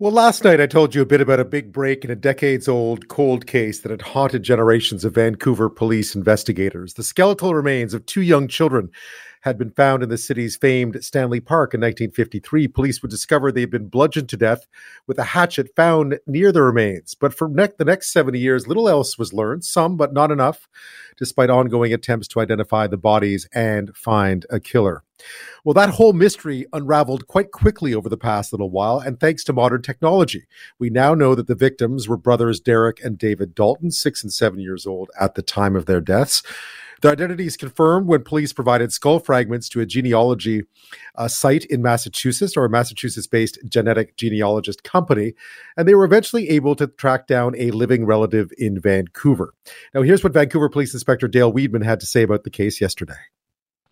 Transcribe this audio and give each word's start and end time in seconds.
Well, 0.00 0.10
last 0.10 0.42
night 0.42 0.60
I 0.60 0.66
told 0.66 0.92
you 0.92 1.02
a 1.02 1.06
bit 1.06 1.20
about 1.20 1.38
a 1.38 1.44
big 1.44 1.72
break 1.72 2.04
in 2.04 2.10
a 2.10 2.16
decades 2.16 2.66
old 2.66 3.06
cold 3.06 3.46
case 3.46 3.78
that 3.78 3.92
had 3.92 4.02
haunted 4.02 4.42
generations 4.42 5.04
of 5.04 5.14
Vancouver 5.14 5.70
police 5.70 6.16
investigators. 6.16 6.94
The 6.94 7.04
skeletal 7.04 7.54
remains 7.54 7.94
of 7.94 8.04
two 8.04 8.20
young 8.20 8.48
children 8.48 8.90
had 9.42 9.56
been 9.56 9.70
found 9.70 10.02
in 10.02 10.08
the 10.08 10.18
city's 10.18 10.56
famed 10.56 11.04
Stanley 11.04 11.38
Park 11.38 11.74
in 11.74 11.80
1953. 11.80 12.66
Police 12.66 13.02
would 13.02 13.10
discover 13.12 13.52
they 13.52 13.60
had 13.60 13.70
been 13.70 13.86
bludgeoned 13.86 14.28
to 14.30 14.36
death 14.36 14.66
with 15.06 15.16
a 15.20 15.22
hatchet 15.22 15.70
found 15.76 16.18
near 16.26 16.50
the 16.50 16.62
remains. 16.62 17.14
But 17.14 17.32
for 17.32 17.48
ne- 17.48 17.68
the 17.78 17.84
next 17.84 18.12
70 18.12 18.36
years, 18.36 18.66
little 18.66 18.88
else 18.88 19.16
was 19.16 19.32
learned, 19.32 19.64
some, 19.64 19.96
but 19.96 20.12
not 20.12 20.32
enough, 20.32 20.68
despite 21.16 21.50
ongoing 21.50 21.94
attempts 21.94 22.26
to 22.28 22.40
identify 22.40 22.88
the 22.88 22.96
bodies 22.96 23.46
and 23.54 23.96
find 23.96 24.44
a 24.50 24.58
killer. 24.58 25.03
Well, 25.64 25.74
that 25.74 25.90
whole 25.90 26.12
mystery 26.12 26.66
unraveled 26.72 27.26
quite 27.26 27.50
quickly 27.50 27.94
over 27.94 28.08
the 28.08 28.16
past 28.16 28.52
little 28.52 28.70
while, 28.70 28.98
and 28.98 29.18
thanks 29.18 29.44
to 29.44 29.52
modern 29.52 29.82
technology. 29.82 30.46
We 30.78 30.90
now 30.90 31.14
know 31.14 31.34
that 31.34 31.46
the 31.46 31.54
victims 31.54 32.08
were 32.08 32.16
brothers 32.16 32.60
Derek 32.60 33.02
and 33.02 33.16
David 33.16 33.54
D'Alton, 33.54 33.90
six 33.90 34.22
and 34.22 34.32
seven 34.32 34.60
years 34.60 34.86
old 34.86 35.10
at 35.18 35.34
the 35.34 35.42
time 35.42 35.76
of 35.76 35.86
their 35.86 36.00
deaths. 36.00 36.42
Their 37.00 37.12
identities 37.12 37.58
confirmed 37.58 38.06
when 38.06 38.24
police 38.24 38.54
provided 38.54 38.90
skull 38.90 39.18
fragments 39.18 39.68
to 39.70 39.80
a 39.80 39.86
genealogy 39.86 40.62
uh, 41.16 41.28
site 41.28 41.66
in 41.66 41.82
Massachusetts 41.82 42.56
or 42.56 42.64
a 42.64 42.70
Massachusetts 42.70 43.26
based 43.26 43.58
genetic 43.68 44.16
genealogist 44.16 44.84
company. 44.84 45.34
And 45.76 45.86
they 45.86 45.94
were 45.94 46.06
eventually 46.06 46.48
able 46.48 46.74
to 46.76 46.86
track 46.86 47.26
down 47.26 47.54
a 47.58 47.72
living 47.72 48.06
relative 48.06 48.52
in 48.56 48.80
Vancouver. 48.80 49.52
Now, 49.92 50.00
here's 50.00 50.24
what 50.24 50.32
Vancouver 50.32 50.70
Police 50.70 50.94
Inspector 50.94 51.28
Dale 51.28 51.52
Weidman 51.52 51.84
had 51.84 52.00
to 52.00 52.06
say 52.06 52.22
about 52.22 52.44
the 52.44 52.50
case 52.50 52.80
yesterday. 52.80 53.12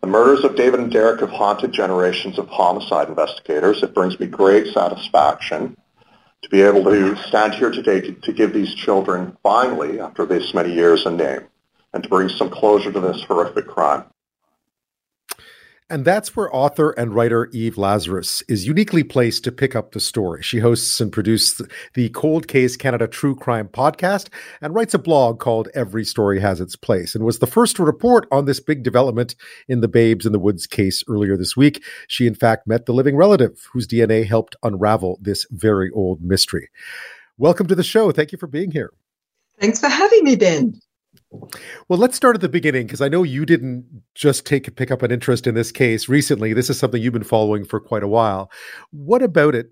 The 0.03 0.09
murders 0.09 0.43
of 0.43 0.57
David 0.57 0.81
and 0.81 0.91
Derek 0.91 1.21
have 1.21 1.29
haunted 1.29 1.71
generations 1.71 2.37
of 2.37 2.49
homicide 2.49 3.07
investigators. 3.07 3.81
It 3.83 3.93
brings 3.93 4.19
me 4.19 4.27
great 4.27 4.73
satisfaction 4.73 5.77
to 6.41 6.49
be 6.49 6.61
able 6.61 6.83
to 6.83 7.15
stand 7.29 7.53
here 7.53 7.71
today 7.71 8.01
to, 8.01 8.11
to 8.11 8.33
give 8.33 8.51
these 8.51 8.75
children 8.75 9.37
finally, 9.43 10.01
after 10.01 10.25
this 10.25 10.53
many 10.53 10.73
years, 10.73 11.05
a 11.05 11.09
name 11.09 11.43
and 11.93 12.03
to 12.03 12.09
bring 12.09 12.27
some 12.27 12.49
closure 12.49 12.91
to 12.91 12.99
this 12.99 13.23
horrific 13.23 13.65
crime. 13.65 14.03
And 15.93 16.05
that's 16.05 16.35
where 16.35 16.53
author 16.55 16.89
and 16.89 17.13
writer 17.13 17.51
Eve 17.53 17.77
Lazarus 17.77 18.41
is 18.47 18.65
uniquely 18.65 19.03
placed 19.03 19.43
to 19.43 19.51
pick 19.51 19.75
up 19.75 19.91
the 19.91 19.99
story. 19.99 20.41
She 20.41 20.57
hosts 20.57 20.99
and 20.99 21.11
produces 21.11 21.61
the 21.93 22.09
Cold 22.09 22.47
Case 22.47 22.75
Canada 22.75 23.07
True 23.07 23.35
Crime 23.35 23.67
podcast 23.67 24.29
and 24.59 24.73
writes 24.73 24.95
a 24.95 24.97
blog 24.97 25.39
called 25.39 25.69
Every 25.75 26.03
Story 26.03 26.39
Has 26.39 26.59
Its 26.59 26.75
Place 26.75 27.13
and 27.13 27.23
was 27.23 27.37
the 27.37 27.45
first 27.45 27.75
to 27.75 27.83
report 27.83 28.25
on 28.31 28.45
this 28.45 28.59
big 28.59 28.81
development 28.81 29.35
in 29.67 29.81
the 29.81 29.87
Babes 29.87 30.25
in 30.25 30.31
the 30.31 30.39
Woods 30.39 30.65
case 30.65 31.03
earlier 31.07 31.37
this 31.37 31.55
week. 31.55 31.83
She, 32.07 32.25
in 32.25 32.33
fact, 32.33 32.65
met 32.65 32.87
the 32.87 32.93
living 32.93 33.15
relative 33.15 33.69
whose 33.71 33.87
DNA 33.87 34.25
helped 34.25 34.55
unravel 34.63 35.19
this 35.21 35.45
very 35.51 35.91
old 35.91 36.23
mystery. 36.23 36.71
Welcome 37.37 37.67
to 37.67 37.75
the 37.75 37.83
show. 37.83 38.11
Thank 38.11 38.31
you 38.31 38.39
for 38.39 38.47
being 38.47 38.71
here. 38.71 38.91
Thanks 39.59 39.79
for 39.79 39.89
having 39.89 40.23
me, 40.23 40.37
Ben. 40.37 40.73
Well, 41.89 41.99
let's 41.99 42.15
start 42.15 42.35
at 42.35 42.41
the 42.41 42.49
beginning 42.49 42.85
because 42.85 43.01
I 43.01 43.09
know 43.09 43.23
you 43.23 43.45
didn't 43.45 44.03
just 44.15 44.45
take 44.45 44.75
pick 44.75 44.91
up 44.91 45.01
an 45.01 45.11
interest 45.11 45.47
in 45.47 45.55
this 45.55 45.71
case 45.71 46.07
recently. 46.07 46.53
This 46.53 46.69
is 46.69 46.77
something 46.77 47.01
you've 47.01 47.13
been 47.13 47.23
following 47.23 47.65
for 47.65 47.79
quite 47.79 48.03
a 48.03 48.07
while. 48.07 48.51
What 48.91 49.21
about 49.21 49.55
it 49.55 49.71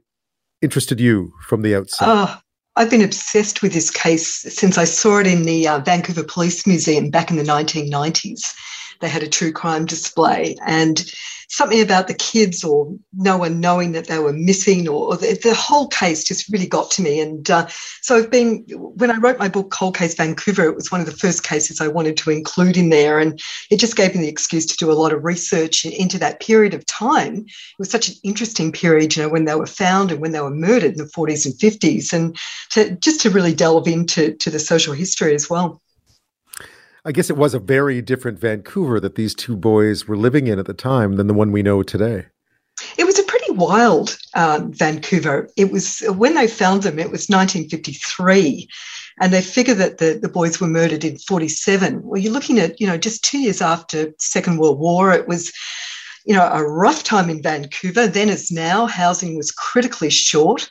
interested 0.62 1.00
you 1.00 1.34
from 1.48 1.62
the 1.62 1.76
outset? 1.76 2.08
Uh, 2.08 2.38
I've 2.76 2.90
been 2.90 3.02
obsessed 3.02 3.62
with 3.62 3.74
this 3.74 3.92
case 3.92 4.28
since 4.28 4.78
I 4.78 4.86
saw 4.86 5.20
it 5.20 5.28
in 5.28 5.44
the 5.44 5.68
uh, 5.68 5.80
Vancouver 5.80 6.24
Police 6.24 6.66
Museum 6.66 7.10
back 7.10 7.30
in 7.30 7.38
the 7.38 7.44
1990s. 7.44 8.54
They 9.02 9.10
had 9.10 9.24
a 9.24 9.28
true 9.28 9.52
crime 9.52 9.86
display, 9.86 10.56
and 10.66 11.04
something 11.52 11.82
about 11.82 12.08
the 12.08 12.14
kids 12.14 12.64
or 12.64 12.98
no 13.12 13.38
one 13.38 13.60
knowing 13.60 13.92
that 13.92 14.08
they 14.08 14.20
were 14.20 14.32
missing 14.32 14.88
or, 14.88 15.10
or 15.10 15.18
the, 15.18 15.38
the, 15.44 15.54
whole 15.54 15.90
case 15.90 16.24
just 16.24 16.50
really 16.50 16.66
got 16.66 16.90
to 16.90 17.02
me. 17.02 17.20
And 17.20 17.52
uh, 17.52 17.68
so 18.02 18.16
I've 18.16 18.32
been, 18.32 18.64
when 18.70 19.12
I 19.12 19.18
wrote 19.18 19.38
my 19.38 19.50
book, 19.50 19.70
Cold 19.70 19.98
Case 19.98 20.16
Vancouver, 20.16 20.64
it 20.64 20.76
was 20.76 20.94
one 20.94 21.02
of 21.02 21.08
the 21.08 21.16
first 21.16 21.44
cases 21.44 21.82
I 21.82 21.90
wanted 21.90 22.16
to 22.18 22.32
include 22.32 22.78
in 22.78 22.90
there. 22.90 23.20
And 23.20 23.42
it 23.70 23.82
just 23.82 23.98
gave 23.98 24.16
me 24.16 24.22
the 24.22 24.30
excuse 24.30 24.66
to 24.68 24.78
do 24.78 24.90
a 24.90 24.94
lot 24.94 25.12
of 25.12 25.26
research 25.26 25.84
into 25.84 26.18
that 26.20 26.40
period 26.40 26.74
of 26.74 26.86
time. 26.86 27.40
It 27.40 27.80
was 27.80 27.92
such 27.92 28.08
an 28.08 28.16
interesting 28.24 28.72
period, 28.72 29.18
you 29.18 29.24
know, 29.24 29.30
when 29.30 29.44
they 29.44 29.56
were 29.56 29.68
found 29.68 30.10
and 30.10 30.22
when 30.22 30.32
they 30.32 30.42
were 30.42 30.56
murdered 30.56 30.94
in 30.94 30.98
the 31.00 31.04
40s 31.04 31.46
and 31.46 31.56
50s. 31.56 32.14
And 32.14 32.38
to, 32.70 32.96
just 32.96 33.20
to 33.22 33.30
really 33.30 33.54
delve 33.54 33.90
into 33.90 34.34
to 34.36 34.50
the 34.50 34.60
social 34.60 34.94
history 34.94 35.36
as 35.36 35.50
well. 35.50 35.81
I 37.04 37.12
guess 37.12 37.30
it 37.30 37.38
was 37.38 37.54
a 37.54 37.60
very 37.60 38.02
different 38.02 38.40
Vancouver 38.40 39.00
that 39.00 39.16
these 39.16 39.34
two 39.34 39.58
boys 39.58 40.08
were 40.08 40.18
living 40.18 40.48
in 40.48 40.60
at 40.60 40.68
the 40.68 40.74
time 40.74 41.16
than 41.16 41.28
the 41.28 41.34
one 41.34 41.52
we 41.52 41.64
know 41.64 41.82
today. 41.82 42.28
It 42.98 43.06
was 43.06 43.18
a 43.18 43.24
pretty 43.24 43.52
wild 43.52 44.18
um, 44.36 44.72
Vancouver. 44.72 45.50
It 45.58 45.72
was 45.72 46.04
when 46.16 46.36
they 46.36 46.48
found 46.48 46.84
them, 46.84 47.00
it 47.00 47.12
was 47.12 47.28
1953, 47.28 48.68
and 49.20 49.34
they 49.34 49.42
figure 49.42 49.74
that 49.74 49.98
the, 49.98 50.20
the 50.22 50.30
boys 50.30 50.62
were 50.62 50.68
murdered 50.68 51.04
in 51.04 51.18
47. 51.18 52.02
Well, 52.04 52.22
you're 52.22 52.34
looking 52.34 52.60
at, 52.60 52.80
you 52.80 52.86
know, 52.86 52.98
just 52.98 53.24
two 53.24 53.40
years 53.40 53.62
after 53.62 54.14
Second 54.20 54.58
World 54.58 54.80
War. 54.80 55.12
It 55.12 55.28
was 55.28 55.52
you 56.26 56.36
know, 56.36 56.48
a 56.52 56.64
rough 56.64 57.04
time 57.04 57.30
in 57.30 57.42
Vancouver. 57.42 58.08
Then 58.08 58.30
as 58.30 58.52
now, 58.52 58.86
housing 58.86 59.36
was 59.36 59.52
critically 59.52 60.10
short. 60.10 60.70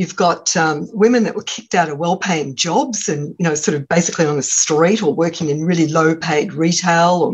You've 0.00 0.16
got 0.16 0.56
um, 0.56 0.88
women 0.94 1.24
that 1.24 1.34
were 1.34 1.42
kicked 1.42 1.74
out 1.74 1.90
of 1.90 1.98
well-paying 1.98 2.54
jobs 2.54 3.06
and, 3.06 3.34
you 3.38 3.44
know, 3.44 3.54
sort 3.54 3.76
of 3.76 3.86
basically 3.86 4.24
on 4.24 4.36
the 4.36 4.42
street 4.42 5.02
or 5.02 5.12
working 5.14 5.50
in 5.50 5.66
really 5.66 5.88
low-paid 5.88 6.54
retail. 6.54 7.20
Or, 7.22 7.32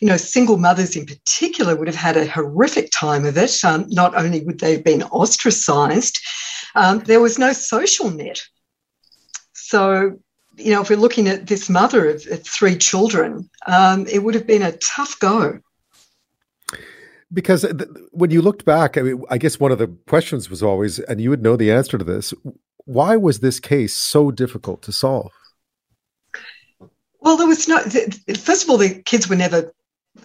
you 0.00 0.08
know, 0.08 0.16
single 0.16 0.56
mothers 0.56 0.96
in 0.96 1.04
particular 1.04 1.76
would 1.76 1.88
have 1.88 1.94
had 2.06 2.16
a 2.16 2.26
horrific 2.26 2.88
time 2.90 3.26
of 3.26 3.36
it. 3.36 3.62
Um, 3.62 3.84
not 3.90 4.14
only 4.14 4.42
would 4.44 4.60
they 4.60 4.72
have 4.72 4.82
been 4.82 5.02
ostracised, 5.02 6.18
um, 6.74 7.00
there 7.00 7.20
was 7.20 7.38
no 7.38 7.52
social 7.52 8.08
net. 8.08 8.40
So, 9.52 10.18
you 10.56 10.72
know, 10.72 10.80
if 10.80 10.88
we're 10.88 10.96
looking 10.96 11.28
at 11.28 11.48
this 11.48 11.68
mother 11.68 12.08
of, 12.08 12.26
of 12.30 12.46
three 12.46 12.76
children, 12.78 13.50
um, 13.66 14.06
it 14.06 14.20
would 14.20 14.34
have 14.34 14.46
been 14.46 14.62
a 14.62 14.78
tough 14.78 15.18
go 15.18 15.60
because 17.32 17.62
th- 17.62 17.88
when 18.10 18.30
you 18.30 18.42
looked 18.42 18.64
back, 18.64 18.98
I 18.98 19.02
mean, 19.02 19.22
I 19.30 19.38
guess 19.38 19.60
one 19.60 19.72
of 19.72 19.78
the 19.78 19.88
questions 20.08 20.50
was 20.50 20.62
always, 20.62 20.98
and 20.98 21.20
you 21.20 21.30
would 21.30 21.42
know 21.42 21.56
the 21.56 21.72
answer 21.72 21.98
to 21.98 22.04
this: 22.04 22.34
why 22.84 23.16
was 23.16 23.40
this 23.40 23.60
case 23.60 23.94
so 23.94 24.30
difficult 24.30 24.82
to 24.82 24.92
solve? 24.92 25.32
Well, 27.20 27.36
there 27.36 27.46
was 27.46 27.68
no. 27.68 27.78
First 28.36 28.64
of 28.64 28.70
all, 28.70 28.78
the 28.78 29.02
kids 29.04 29.28
were 29.28 29.36
never 29.36 29.72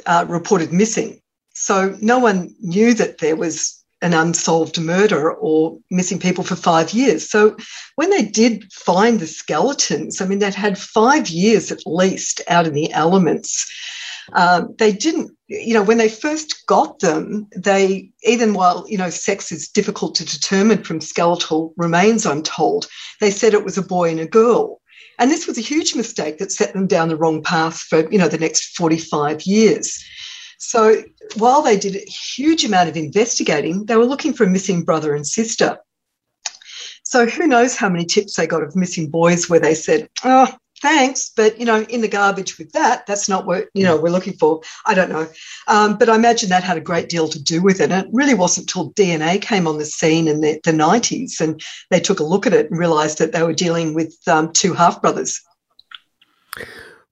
uh, 0.05 0.25
reported 0.27 0.71
missing, 0.71 1.21
so 1.53 1.95
no 2.01 2.19
one 2.19 2.55
knew 2.61 2.93
that 2.93 3.19
there 3.19 3.35
was 3.35 3.83
an 4.01 4.13
unsolved 4.13 4.79
murder 4.79 5.31
or 5.33 5.79
missing 5.89 6.19
people 6.19 6.43
for 6.43 6.55
five 6.55 6.91
years. 6.91 7.29
So 7.29 7.57
when 7.95 8.09
they 8.09 8.23
did 8.23 8.71
find 8.71 9.19
the 9.19 9.27
skeletons, 9.27 10.21
I 10.21 10.27
mean, 10.27 10.39
they'd 10.39 10.53
had 10.53 10.77
five 10.77 11.29
years 11.29 11.71
at 11.71 11.87
least 11.87 12.41
out 12.47 12.67
in 12.67 12.73
the 12.73 12.91
elements. 12.93 13.65
Um, 14.33 14.75
they 14.77 14.91
didn't, 14.91 15.31
you 15.47 15.73
know, 15.73 15.83
when 15.83 15.97
they 15.97 16.09
first 16.09 16.65
got 16.65 16.99
them, 16.99 17.47
they, 17.55 18.09
even 18.23 18.53
while, 18.53 18.85
you 18.87 18.97
know, 18.97 19.09
sex 19.09 19.51
is 19.51 19.69
difficult 19.69 20.15
to 20.15 20.25
determine 20.25 20.83
from 20.83 21.01
skeletal 21.01 21.73
remains, 21.77 22.25
I'm 22.25 22.43
told, 22.43 22.87
they 23.21 23.31
said 23.31 23.53
it 23.53 23.65
was 23.65 23.77
a 23.77 23.83
boy 23.83 24.09
and 24.09 24.19
a 24.19 24.27
girl. 24.27 24.81
And 25.17 25.31
this 25.31 25.47
was 25.47 25.57
a 25.57 25.61
huge 25.61 25.95
mistake 25.95 26.39
that 26.39 26.51
set 26.51 26.73
them 26.73 26.87
down 26.87 27.09
the 27.09 27.15
wrong 27.15 27.41
path 27.41 27.79
for, 27.79 28.09
you 28.11 28.17
know, 28.17 28.27
the 28.27 28.37
next 28.37 28.75
45 28.75 29.43
years. 29.43 30.03
So 30.57 31.03
while 31.37 31.61
they 31.61 31.77
did 31.77 31.95
a 31.95 31.99
huge 31.99 32.65
amount 32.65 32.89
of 32.89 32.97
investigating, 32.97 33.85
they 33.85 33.95
were 33.95 34.05
looking 34.05 34.33
for 34.33 34.45
a 34.45 34.49
missing 34.49 34.83
brother 34.83 35.13
and 35.13 35.25
sister. 35.25 35.77
So 37.03 37.27
who 37.27 37.47
knows 37.47 37.75
how 37.75 37.89
many 37.89 38.05
tips 38.05 38.35
they 38.35 38.47
got 38.47 38.63
of 38.63 38.75
missing 38.75 39.09
boys 39.09 39.49
where 39.49 39.59
they 39.59 39.75
said, 39.75 40.09
oh, 40.23 40.53
thanks, 40.85 41.31
but 41.35 41.59
you 41.59 41.65
know, 41.65 41.81
in 41.83 42.01
the 42.01 42.07
garbage 42.07 42.59
with 42.59 42.71
that, 42.73 43.07
that's 43.07 43.27
not 43.27 43.47
what 43.47 43.69
you 43.73 43.83
know 43.83 43.99
we're 43.99 44.11
looking 44.11 44.33
for. 44.33 44.61
I 44.85 44.93
don't 44.93 45.09
know, 45.09 45.27
um, 45.67 45.97
but 45.97 46.09
I 46.09 46.15
imagine 46.15 46.49
that 46.49 46.63
had 46.63 46.77
a 46.77 46.81
great 46.81 47.09
deal 47.09 47.27
to 47.27 47.41
do 47.41 47.61
with 47.61 47.81
it. 47.81 47.91
And 47.91 48.05
it 48.05 48.11
really 48.13 48.35
wasn't 48.35 48.69
until 48.69 48.93
DNA 48.93 49.41
came 49.41 49.67
on 49.67 49.79
the 49.79 49.85
scene 49.85 50.27
in 50.27 50.41
the, 50.41 50.59
the 50.63 50.71
90s 50.71 51.41
and 51.41 51.59
they 51.89 51.99
took 51.99 52.19
a 52.19 52.23
look 52.23 52.45
at 52.45 52.53
it 52.53 52.69
and 52.69 52.79
realised 52.79 53.17
that 53.17 53.31
they 53.31 53.41
were 53.41 53.53
dealing 53.53 53.95
with 53.95 54.15
um, 54.27 54.53
two 54.53 54.73
half 54.73 55.01
brothers. 55.01 55.41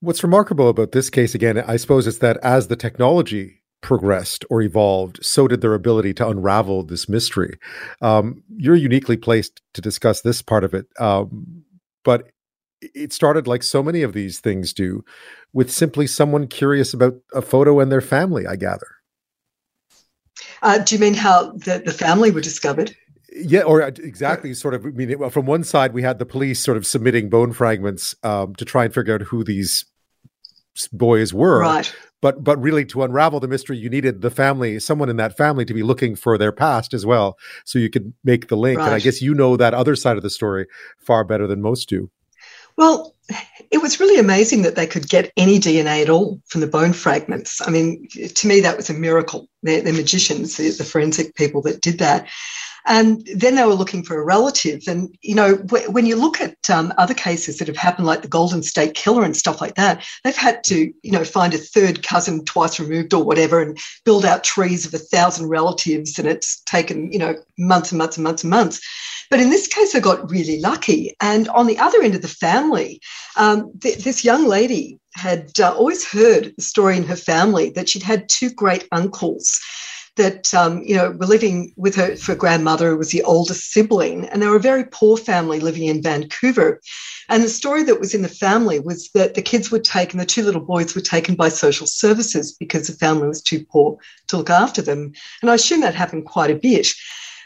What's 0.01 0.21
remarkable 0.21 0.69
about 0.69 0.91
this 0.91 1.09
case, 1.09 1.33
again, 1.33 1.57
I 1.57 1.77
suppose, 1.77 2.05
is 2.05 2.19
that 2.19 2.37
as 2.43 2.67
the 2.67 2.75
technology 2.75 3.61
progressed 3.81 4.45
or 4.49 4.61
evolved, 4.61 5.19
so 5.25 5.47
did 5.47 5.61
their 5.61 5.73
ability 5.73 6.13
to 6.15 6.27
unravel 6.27 6.83
this 6.83 7.09
mystery. 7.09 7.57
Um, 8.01 8.43
you're 8.55 8.75
uniquely 8.75 9.17
placed 9.17 9.61
to 9.73 9.81
discuss 9.81 10.21
this 10.21 10.41
part 10.41 10.63
of 10.63 10.73
it. 10.73 10.85
Um, 10.99 11.63
but 12.03 12.32
it 12.93 13.13
started 13.13 13.47
like 13.47 13.63
so 13.63 13.83
many 13.83 14.01
of 14.01 14.13
these 14.13 14.39
things 14.39 14.73
do 14.73 15.03
with 15.53 15.71
simply 15.71 16.07
someone 16.07 16.47
curious 16.47 16.93
about 16.93 17.15
a 17.33 17.41
photo 17.41 17.79
and 17.79 17.91
their 17.91 18.01
family, 18.01 18.45
I 18.47 18.55
gather. 18.55 18.87
Uh, 20.61 20.79
do 20.79 20.95
you 20.95 21.01
mean 21.01 21.13
how 21.13 21.51
the, 21.51 21.81
the 21.85 21.91
family 21.91 22.31
were 22.31 22.41
discovered? 22.41 22.95
Yeah, 23.35 23.61
or 23.61 23.81
uh, 23.81 23.87
exactly. 23.87 24.53
Sort 24.53 24.73
of. 24.73 24.85
I 24.85 24.89
mean, 24.89 25.17
well, 25.17 25.29
from 25.29 25.45
one 25.45 25.63
side, 25.63 25.93
we 25.93 26.03
had 26.03 26.19
the 26.19 26.25
police 26.25 26.59
sort 26.59 26.77
of 26.77 26.85
submitting 26.85 27.29
bone 27.29 27.51
fragments 27.51 28.15
um, 28.23 28.55
to 28.55 28.65
try 28.65 28.85
and 28.85 28.93
figure 28.93 29.15
out 29.15 29.21
who 29.23 29.43
these 29.43 29.85
boys 30.91 31.33
were. 31.33 31.59
Right. 31.59 31.95
but 32.21 32.43
but 32.43 32.59
really 32.61 32.85
to 32.85 33.03
unravel 33.03 33.39
the 33.39 33.47
mystery 33.47 33.77
you 33.77 33.89
needed 33.89 34.21
the 34.21 34.31
family 34.31 34.79
someone 34.79 35.09
in 35.09 35.17
that 35.17 35.37
family 35.37 35.65
to 35.65 35.73
be 35.73 35.83
looking 35.83 36.15
for 36.15 36.35
their 36.35 36.51
past 36.51 36.95
as 36.95 37.05
well 37.05 37.37
so 37.63 37.77
you 37.77 37.91
could 37.91 38.11
make 38.23 38.47
the 38.47 38.57
link 38.57 38.79
right. 38.79 38.87
and 38.87 38.95
i 38.95 38.99
guess 38.99 39.21
you 39.21 39.35
know 39.35 39.55
that 39.55 39.75
other 39.75 39.95
side 39.95 40.17
of 40.17 40.23
the 40.23 40.31
story 40.31 40.65
far 40.97 41.23
better 41.23 41.45
than 41.45 41.61
most 41.61 41.87
do 41.87 42.09
well 42.77 43.13
it 43.71 43.81
was 43.81 43.99
really 43.99 44.19
amazing 44.19 44.61
that 44.61 44.75
they 44.75 44.87
could 44.87 45.09
get 45.09 45.31
any 45.37 45.59
dna 45.59 46.01
at 46.01 46.09
all 46.09 46.39
from 46.47 46.61
the 46.61 46.67
bone 46.67 46.93
fragments 46.93 47.61
i 47.65 47.69
mean 47.69 48.07
to 48.09 48.47
me 48.47 48.59
that 48.59 48.77
was 48.77 48.89
a 48.89 48.93
miracle 48.93 49.47
they're, 49.63 49.81
they're 49.81 49.93
magicians 49.93 50.57
the, 50.57 50.69
the 50.71 50.83
forensic 50.83 51.35
people 51.35 51.61
that 51.61 51.81
did 51.81 51.99
that 51.99 52.27
and 52.85 53.25
then 53.33 53.55
they 53.55 53.63
were 53.63 53.73
looking 53.73 54.03
for 54.03 54.19
a 54.19 54.23
relative. 54.23 54.83
And, 54.87 55.15
you 55.21 55.35
know, 55.35 55.55
when 55.89 56.05
you 56.05 56.15
look 56.15 56.41
at 56.41 56.69
um, 56.69 56.93
other 56.97 57.13
cases 57.13 57.57
that 57.57 57.67
have 57.67 57.77
happened, 57.77 58.07
like 58.07 58.21
the 58.21 58.27
Golden 58.27 58.61
State 58.61 58.93
Killer 58.93 59.23
and 59.23 59.37
stuff 59.37 59.61
like 59.61 59.75
that, 59.75 60.05
they've 60.23 60.35
had 60.35 60.63
to, 60.65 60.93
you 61.01 61.11
know, 61.11 61.23
find 61.23 61.53
a 61.53 61.57
third 61.57 62.03
cousin 62.03 62.43
twice 62.43 62.79
removed 62.79 63.13
or 63.13 63.23
whatever 63.23 63.61
and 63.61 63.77
build 64.03 64.25
out 64.25 64.43
trees 64.43 64.85
of 64.85 64.93
a 64.93 64.97
thousand 64.97 65.47
relatives. 65.47 66.19
And 66.19 66.27
it's 66.27 66.61
taken, 66.61 67.11
you 67.11 67.19
know, 67.19 67.35
months 67.57 67.91
and 67.91 67.99
months 67.99 68.17
and 68.17 68.23
months 68.23 68.43
and 68.43 68.49
months. 68.49 68.81
But 69.33 69.41
in 69.41 69.49
this 69.49 69.65
case, 69.65 69.95
I 69.95 69.99
got 69.99 70.29
really 70.29 70.59
lucky. 70.59 71.15
And 71.19 71.49
on 71.49 71.65
the 71.65 71.79
other 71.79 72.03
end 72.03 72.13
of 72.13 72.21
the 72.21 72.27
family, 72.27 73.01
um, 73.35 73.71
th- 73.81 74.03
this 74.03 74.23
young 74.23 74.45
lady 74.45 74.99
had 75.15 75.59
uh, 75.59 75.73
always 75.75 76.07
heard 76.07 76.53
the 76.55 76.61
story 76.61 76.97
in 76.97 77.03
her 77.05 77.15
family 77.15 77.71
that 77.71 77.89
she'd 77.89 78.03
had 78.03 78.29
two 78.29 78.51
great 78.51 78.87
uncles 78.91 79.59
that 80.17 80.53
um, 80.53 80.83
you 80.83 80.95
know 80.95 81.09
were 81.09 81.25
living 81.25 81.73
with 81.77 81.95
her 81.95 82.15
for 82.15 82.35
grandmother 82.35 82.91
who 82.91 82.97
was 82.97 83.09
the 83.09 83.23
oldest 83.23 83.71
sibling. 83.71 84.29
And 84.29 84.39
they 84.39 84.45
were 84.45 84.57
a 84.57 84.69
very 84.71 84.83
poor 84.83 85.17
family 85.17 85.59
living 85.59 85.85
in 85.85 86.03
vancouver. 86.03 86.79
And 87.27 87.41
the 87.41 87.49
story 87.49 87.81
that 87.85 87.99
was 87.99 88.13
in 88.13 88.21
the 88.21 88.29
family 88.29 88.79
was 88.79 89.09
that 89.15 89.33
the 89.33 89.41
kids 89.41 89.71
were 89.71 89.79
taken 89.79 90.19
the 90.19 90.27
two 90.27 90.43
little 90.43 90.61
boys 90.61 90.93
were 90.93 91.01
taken 91.01 91.33
by 91.33 91.49
social 91.49 91.87
services 91.87 92.55
because 92.59 92.85
the 92.85 92.93
family 92.93 93.27
was 93.27 93.41
too 93.41 93.65
poor 93.65 93.97
to 94.27 94.37
look 94.37 94.51
after 94.51 94.83
them. 94.83 95.11
And 95.41 95.49
i 95.49 95.55
assume 95.55 95.81
that 95.81 95.95
happened 95.95 96.25
quite 96.25 96.51
a 96.51 96.55
bit 96.55 96.93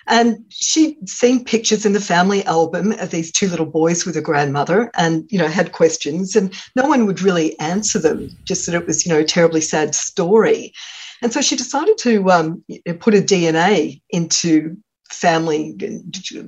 and 0.08 0.44
she'd 0.50 1.10
seen 1.10 1.44
pictures 1.44 1.86
in 1.86 1.94
the 1.94 2.00
family 2.00 2.44
album 2.46 2.94
of 2.94 3.12
these 3.12 3.32
two 3.32 3.48
little 3.50 3.66
boys 3.66 4.06
with 4.06 4.16
a 4.16 4.22
grandmother 4.22 4.90
and, 4.98 5.26
you 5.30 5.38
know, 5.38 5.48
had 5.48 5.74
questions 5.74 6.36
and 6.36 6.54
no 6.76 6.88
one 6.88 7.06
would 7.06 7.22
really 7.22 7.60
answer 7.60 8.00
them, 8.00 8.30
just 8.46 8.66
that 8.66 8.76
it 8.76 8.88
was, 8.88 9.06
you 9.06 9.12
know, 9.12 9.20
a 9.20 9.26
terribly 9.26 9.62
sad 9.62 9.94
story. 9.94 10.74
And 11.22 11.34
so 11.34 11.42
she 11.42 11.56
decided 11.56 11.98
to 12.00 12.30
um, 12.32 12.64
put 13.00 13.16
a 13.16 13.22
DNA 13.22 14.02
into 14.10 14.78
family, 15.10 15.76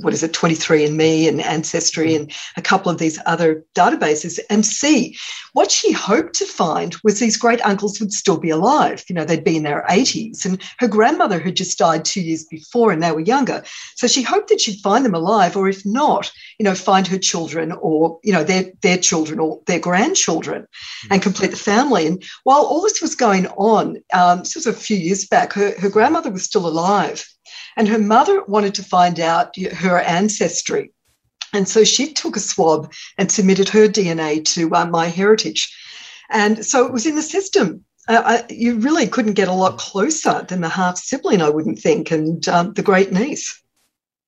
what 0.01 0.13
is 0.13 0.23
it, 0.23 0.33
23andMe 0.33 1.27
and 1.27 1.41
Ancestry 1.41 2.15
and 2.15 2.31
a 2.57 2.61
couple 2.61 2.91
of 2.91 2.97
these 2.97 3.19
other 3.25 3.63
databases 3.75 4.39
and 4.50 4.65
see 4.65 5.17
what 5.53 5.71
she 5.71 5.91
hoped 5.91 6.33
to 6.35 6.45
find 6.45 6.95
was 7.03 7.19
these 7.19 7.38
great 7.38 7.63
uncles 7.65 8.00
would 8.00 8.13
still 8.13 8.38
be 8.38 8.50
alive. 8.50 9.03
You 9.07 9.15
know, 9.15 9.25
they'd 9.25 9.44
be 9.44 9.57
in 9.57 9.63
their 9.63 9.85
80s 9.89 10.45
and 10.45 10.61
her 10.79 10.88
grandmother 10.88 11.39
had 11.39 11.56
just 11.56 11.77
died 11.77 12.06
two 12.06 12.21
years 12.21 12.45
before 12.45 12.91
and 12.91 13.01
they 13.01 13.11
were 13.11 13.19
younger. 13.19 13.63
So 13.95 14.07
she 14.07 14.21
hoped 14.21 14.50
that 14.50 14.61
she'd 14.61 14.81
find 14.81 15.06
them 15.06 15.15
alive 15.15 15.56
or 15.56 15.67
if 15.67 15.85
not, 15.85 16.31
you 16.57 16.63
know, 16.63 16.75
find 16.75 17.07
her 17.07 17.17
children 17.17 17.71
or, 17.71 18.19
you 18.23 18.33
know, 18.33 18.44
their, 18.44 18.71
their 18.81 18.97
children 18.97 19.39
or 19.39 19.61
their 19.65 19.79
grandchildren 19.79 20.63
mm-hmm. 20.63 21.13
and 21.13 21.21
complete 21.21 21.51
the 21.51 21.57
family. 21.57 22.07
And 22.07 22.23
while 22.44 22.61
all 22.61 22.81
this 22.81 23.01
was 23.01 23.15
going 23.15 23.47
on, 23.47 24.01
um, 24.13 24.39
this 24.39 24.56
was 24.56 24.67
a 24.67 24.73
few 24.73 24.97
years 24.97 25.25
back, 25.25 25.53
her, 25.53 25.73
her 25.79 25.89
grandmother 25.89 26.31
was 26.31 26.44
still 26.44 26.67
alive 26.67 27.25
and 27.80 27.88
her 27.88 27.98
mother 27.98 28.44
wanted 28.44 28.76
to 28.76 28.84
find 28.84 29.22
out 29.22 29.56
her 29.58 30.00
ancestry. 30.02 30.92
And 31.54 31.68
so 31.68 31.86
she 31.86 32.12
took 32.12 32.36
a 32.36 32.42
swab 32.42 32.92
and 33.18 33.31
submitted 33.31 33.70
her 33.70 33.88
DNA 33.88 34.44
to 34.54 34.70
uh, 34.76 34.86
MyHeritage. 34.86 35.72
And 36.30 36.66
so 36.66 36.86
it 36.86 36.92
was 36.92 37.06
in 37.06 37.16
the 37.16 37.22
system. 37.22 37.86
Uh, 38.10 38.44
I, 38.50 38.54
you 38.54 38.76
really 38.80 39.08
couldn't 39.08 39.34
get 39.34 39.48
a 39.48 39.54
lot 39.54 39.78
closer 39.78 40.46
than 40.50 40.60
the 40.60 40.68
half 40.68 40.98
sibling, 40.98 41.42
I 41.42 41.50
wouldn't 41.50 41.80
think, 41.80 42.12
and 42.12 42.46
um, 42.50 42.74
the 42.74 42.84
great 42.84 43.14
niece. 43.14 43.64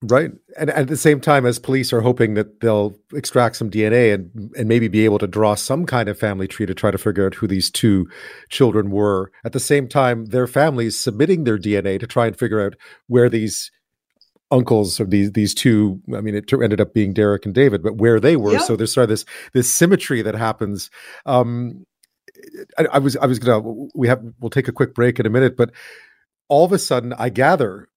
Right. 0.03 0.31
And 0.59 0.71
at 0.71 0.87
the 0.87 0.97
same 0.97 1.21
time, 1.21 1.45
as 1.45 1.59
police 1.59 1.93
are 1.93 2.01
hoping 2.01 2.33
that 2.33 2.59
they'll 2.61 2.95
extract 3.13 3.55
some 3.55 3.69
DNA 3.69 4.15
and, 4.15 4.51
and 4.57 4.67
maybe 4.67 4.87
be 4.87 5.05
able 5.05 5.19
to 5.19 5.27
draw 5.27 5.53
some 5.53 5.85
kind 5.85 6.09
of 6.09 6.17
family 6.17 6.47
tree 6.47 6.65
to 6.65 6.73
try 6.73 6.89
to 6.89 6.97
figure 6.97 7.27
out 7.27 7.35
who 7.35 7.45
these 7.45 7.69
two 7.69 8.09
children 8.49 8.89
were. 8.89 9.31
At 9.45 9.53
the 9.53 9.59
same 9.59 9.87
time, 9.87 10.25
their 10.25 10.47
families 10.47 10.99
submitting 10.99 11.43
their 11.43 11.59
DNA 11.59 11.99
to 11.99 12.07
try 12.07 12.25
and 12.25 12.37
figure 12.37 12.65
out 12.65 12.75
where 13.07 13.29
these 13.29 13.69
uncles 14.49 14.99
of 14.99 15.09
these 15.11 15.31
these 15.31 15.53
two 15.53 16.01
i 16.13 16.19
mean 16.19 16.35
it 16.35 16.51
ended 16.51 16.81
up 16.81 16.93
being 16.93 17.13
derek 17.13 17.45
and 17.45 17.55
david 17.55 17.81
but 17.81 17.95
where 17.95 18.19
they 18.19 18.35
were 18.35 18.59
so 18.59 18.75
there's 18.75 18.93
sort 18.93 19.03
of 19.03 19.09
this 19.09 19.23
this 19.53 19.73
symmetry 19.73 20.21
that 20.21 20.35
happens 20.35 20.89
um 21.25 21.85
I, 22.77 22.85
I 22.93 22.99
was 22.99 23.15
i 23.15 23.25
was 23.27 23.39
gonna 23.39 23.61
we 23.95 24.09
have 24.09 24.21
we'll 24.41 24.49
take 24.49 24.67
a 24.67 24.73
quick 24.73 24.93
break 24.93 25.21
in 25.21 25.25
a 25.25 25.29
minute 25.29 25.55
but 25.55 25.71
all 26.49 26.65
of 26.65 26.73
a 26.73 26.79
sudden 26.79 27.13
i 27.13 27.29
gather 27.29 27.87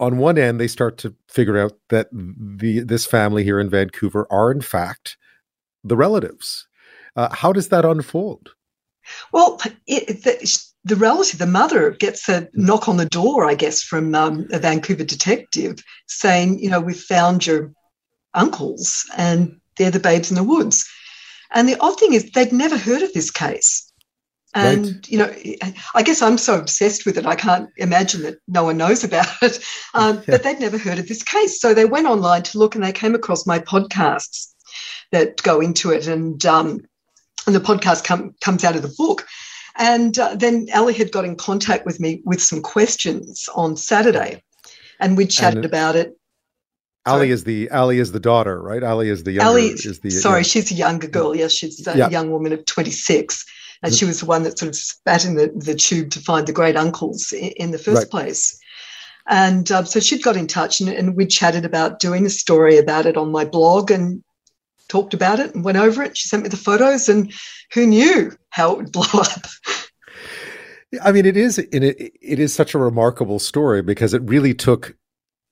on 0.00 0.18
one 0.18 0.38
end, 0.38 0.60
they 0.60 0.68
start 0.68 0.98
to 0.98 1.14
figure 1.28 1.58
out 1.58 1.72
that 1.88 2.08
the 2.12 2.80
this 2.80 3.04
family 3.04 3.44
here 3.44 3.60
in 3.60 3.68
Vancouver 3.68 4.26
are 4.30 4.50
in 4.50 4.60
fact 4.60 5.16
the 5.84 5.96
relatives. 5.96 6.66
Uh, 7.16 7.34
how 7.34 7.52
does 7.52 7.68
that 7.68 7.84
unfold? 7.84 8.54
Well, 9.32 9.60
it, 9.86 10.22
the, 10.22 10.62
the, 10.84 10.96
relative, 10.96 11.38
the 11.38 11.46
mother, 11.46 11.90
gets 11.92 12.28
a 12.28 12.48
knock 12.52 12.88
on 12.88 12.98
the 12.98 13.06
door, 13.06 13.48
I 13.48 13.54
guess, 13.54 13.82
from 13.82 14.14
um, 14.14 14.46
a 14.52 14.58
Vancouver 14.58 15.04
detective 15.04 15.82
saying, 16.06 16.58
you 16.58 16.70
know, 16.70 16.80
we've 16.80 17.00
found 17.00 17.46
your 17.46 17.72
uncles 18.34 19.04
and 19.16 19.58
they're 19.76 19.90
the 19.90 19.98
babes 19.98 20.30
in 20.30 20.36
the 20.36 20.44
woods. 20.44 20.86
And 21.52 21.68
the 21.68 21.80
odd 21.80 21.98
thing 21.98 22.12
is, 22.12 22.30
they'd 22.30 22.52
never 22.52 22.76
heard 22.76 23.02
of 23.02 23.12
this 23.14 23.30
case. 23.30 23.87
And, 24.54 24.86
right. 24.86 25.08
you 25.08 25.18
know, 25.18 25.32
I 25.94 26.02
guess 26.02 26.22
I'm 26.22 26.38
so 26.38 26.58
obsessed 26.58 27.04
with 27.04 27.18
it, 27.18 27.26
I 27.26 27.34
can't 27.34 27.68
imagine 27.76 28.22
that 28.22 28.38
no 28.48 28.64
one 28.64 28.78
knows 28.78 29.04
about 29.04 29.28
it. 29.42 29.58
Um, 29.94 30.16
yeah. 30.16 30.22
But 30.28 30.42
they'd 30.42 30.60
never 30.60 30.76
heard 30.76 30.98
of 30.98 31.08
this 31.08 31.22
case. 31.22 31.60
So 31.60 31.72
they 31.72 31.86
went 31.86 32.06
online 32.06 32.42
to 32.44 32.58
look 32.58 32.74
and 32.74 32.84
they 32.84 32.92
came 32.92 33.14
across 33.14 33.46
my 33.46 33.58
podcasts 33.58 34.52
that 35.12 35.42
go 35.42 35.60
into 35.60 35.90
it. 35.90 36.06
And, 36.06 36.44
um, 36.44 36.80
and 37.46 37.56
the 37.56 37.60
podcast 37.60 38.04
com- 38.04 38.34
comes 38.42 38.64
out 38.64 38.76
of 38.76 38.82
the 38.82 38.94
book. 38.96 39.26
And 39.76 40.18
uh, 40.18 40.34
then 40.36 40.66
Ali 40.74 40.92
had 40.92 41.10
got 41.10 41.24
in 41.24 41.36
contact 41.36 41.86
with 41.86 42.00
me 42.00 42.20
with 42.24 42.42
some 42.42 42.60
questions 42.60 43.48
on 43.54 43.76
Saturday. 43.76 44.42
And 45.00 45.16
we 45.16 45.26
chatted 45.26 45.58
and 45.58 45.64
about 45.64 45.96
it. 45.96 46.14
Ali 47.06 47.30
is 47.30 47.44
the 47.44 47.70
Ali 47.70 47.98
is 47.98 48.12
the 48.12 48.20
daughter, 48.20 48.60
right? 48.60 48.82
Ali 48.82 49.08
is 49.08 49.24
the 49.24 49.32
younger. 49.32 49.48
Ali, 49.48 49.68
is 49.68 50.00
the 50.00 50.10
sorry, 50.10 50.40
yeah. 50.40 50.42
she's 50.42 50.70
a 50.70 50.74
younger 50.74 51.08
girl. 51.08 51.34
Yes, 51.34 51.52
she's 51.52 51.86
a 51.86 51.96
yeah. 51.96 52.10
young 52.10 52.30
woman 52.30 52.52
of 52.52 52.64
twenty 52.66 52.90
six 52.90 53.46
and 53.82 53.94
she 53.94 54.04
was 54.04 54.20
the 54.20 54.26
one 54.26 54.42
that 54.42 54.58
sort 54.58 54.68
of 54.68 54.76
spat 54.76 55.24
in 55.24 55.34
the, 55.34 55.52
the 55.54 55.74
tube 55.74 56.10
to 56.10 56.20
find 56.20 56.46
the 56.46 56.52
great 56.52 56.76
uncles 56.76 57.32
in, 57.32 57.50
in 57.56 57.70
the 57.70 57.78
first 57.78 58.02
right. 58.02 58.10
place. 58.10 58.58
And 59.28 59.70
um, 59.70 59.84
so 59.84 60.00
she'd 60.00 60.22
got 60.22 60.36
in 60.36 60.46
touch 60.46 60.80
and, 60.80 60.88
and 60.88 61.14
we 61.14 61.26
chatted 61.26 61.64
about 61.64 62.00
doing 62.00 62.24
a 62.24 62.30
story 62.30 62.78
about 62.78 63.06
it 63.06 63.16
on 63.16 63.30
my 63.30 63.44
blog 63.44 63.90
and 63.90 64.24
talked 64.88 65.14
about 65.14 65.38
it 65.38 65.54
and 65.54 65.64
went 65.64 65.78
over 65.78 66.02
it. 66.02 66.16
She 66.16 66.28
sent 66.28 66.42
me 66.42 66.48
the 66.48 66.56
photos, 66.56 67.08
and 67.08 67.32
who 67.72 67.86
knew 67.86 68.32
how 68.50 68.72
it 68.72 68.76
would 68.78 68.92
blow 68.92 69.20
up? 69.20 69.46
I 71.02 71.12
mean, 71.12 71.26
it 71.26 71.36
is 71.36 71.58
it, 71.58 71.68
it 71.72 72.38
is 72.38 72.54
such 72.54 72.74
a 72.74 72.78
remarkable 72.78 73.38
story 73.38 73.82
because 73.82 74.14
it 74.14 74.22
really 74.22 74.54
took 74.54 74.96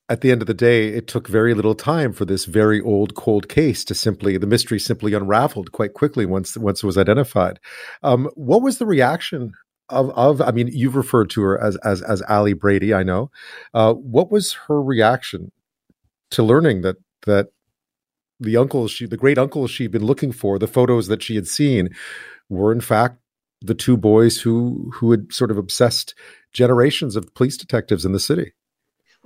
at 0.08 0.20
the 0.20 0.30
end 0.30 0.40
of 0.40 0.46
the 0.46 0.54
day, 0.54 0.88
it 0.88 1.08
took 1.08 1.26
very 1.26 1.52
little 1.52 1.75
time 1.75 2.12
for 2.12 2.25
this 2.25 2.44
very 2.44 2.80
old 2.80 3.14
cold 3.14 3.48
case 3.48 3.84
to 3.84 3.94
simply 3.94 4.36
the 4.36 4.46
mystery 4.46 4.78
simply 4.78 5.14
unraveled 5.14 5.72
quite 5.72 5.94
quickly 5.94 6.25
once 6.25 6.56
once 6.56 6.82
it 6.82 6.86
was 6.86 6.98
identified. 6.98 7.58
Um, 8.02 8.30
what 8.34 8.62
was 8.62 8.78
the 8.78 8.86
reaction 8.86 9.52
of 9.88 10.10
of? 10.10 10.40
I 10.40 10.52
mean, 10.52 10.68
you've 10.68 10.96
referred 10.96 11.30
to 11.30 11.42
her 11.42 11.60
as 11.60 11.76
as 11.78 12.02
as 12.02 12.22
Ali 12.28 12.52
Brady. 12.52 12.94
I 12.94 13.02
know. 13.02 13.30
Uh, 13.75 13.94
what 13.94 14.30
was 14.30 14.52
her 14.68 14.80
reaction 14.80 15.50
to 16.30 16.42
learning 16.42 16.82
that 16.82 16.96
that 17.26 17.48
the 18.38 18.56
uncle 18.56 18.86
she 18.86 19.06
the 19.06 19.16
great 19.16 19.38
uncle 19.38 19.66
she'd 19.66 19.90
been 19.90 20.06
looking 20.06 20.30
for, 20.30 20.58
the 20.58 20.68
photos 20.68 21.08
that 21.08 21.22
she 21.22 21.34
had 21.34 21.48
seen, 21.48 21.88
were 22.48 22.70
in 22.70 22.80
fact 22.80 23.18
the 23.60 23.75
two 23.75 23.96
boys 23.96 24.40
who 24.40 24.92
who 24.94 25.10
had 25.10 25.32
sort 25.32 25.50
of 25.50 25.58
obsessed 25.58 26.14
generations 26.52 27.16
of 27.16 27.34
police 27.34 27.56
detectives 27.56 28.04
in 28.04 28.12
the 28.12 28.20
city. 28.20 28.52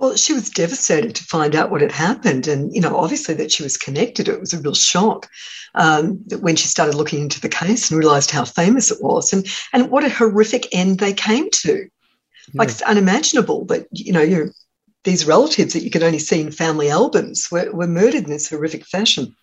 Well, 0.01 0.15
she 0.15 0.33
was 0.33 0.49
devastated 0.49 1.13
to 1.13 1.23
find 1.23 1.55
out 1.55 1.69
what 1.69 1.81
had 1.81 1.91
happened. 1.91 2.47
And, 2.47 2.73
you 2.73 2.81
know, 2.81 2.97
obviously 2.97 3.35
that 3.35 3.51
she 3.51 3.61
was 3.61 3.77
connected. 3.77 4.27
It 4.27 4.39
was 4.39 4.51
a 4.51 4.59
real 4.59 4.73
shock 4.73 5.29
um, 5.75 6.15
when 6.39 6.55
she 6.55 6.67
started 6.67 6.95
looking 6.95 7.21
into 7.21 7.39
the 7.39 7.47
case 7.47 7.91
and 7.91 7.99
realized 7.99 8.31
how 8.31 8.43
famous 8.43 8.89
it 8.89 8.97
was 8.99 9.31
and, 9.31 9.45
and 9.73 9.91
what 9.91 10.03
a 10.03 10.09
horrific 10.09 10.67
end 10.71 10.97
they 10.97 11.13
came 11.13 11.51
to. 11.51 11.73
Yeah. 11.75 11.87
Like 12.55 12.69
it's 12.69 12.81
unimaginable, 12.81 13.63
but, 13.63 13.85
you 13.91 14.11
know, 14.11 14.23
you're, 14.23 14.49
these 15.03 15.27
relatives 15.27 15.73
that 15.73 15.83
you 15.83 15.91
could 15.91 16.01
only 16.01 16.17
see 16.17 16.41
in 16.41 16.51
family 16.51 16.89
albums 16.89 17.49
were, 17.51 17.71
were 17.71 17.85
murdered 17.85 18.23
in 18.23 18.29
this 18.31 18.49
horrific 18.49 18.87
fashion. 18.87 19.35